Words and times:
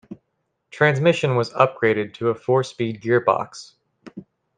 Transmission 0.71 1.35
was 1.35 1.51
upgraded 1.53 2.15
to 2.15 2.29
a 2.29 2.33
four 2.33 2.63
speed 2.63 3.01
gear 3.01 3.19
box. 3.21 3.75